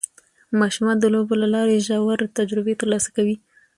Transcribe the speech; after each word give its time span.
ماشومان 0.61 0.95
د 0.99 1.05
لوبو 1.13 1.33
له 1.41 1.47
لارې 1.55 1.83
ژورې 1.87 2.33
تجربې 2.39 2.73
ترلاسه 2.81 3.09
کوي 3.15 3.35